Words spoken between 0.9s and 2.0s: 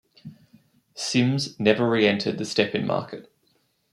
Sims never